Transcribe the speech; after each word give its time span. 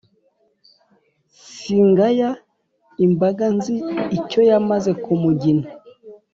singaya 1.57 2.29
imbaga 3.05 3.45
nzi 3.55 3.75
icyo 4.17 4.39
yamaze 4.49 4.91
ku 5.03 5.11
mugina 5.21 5.67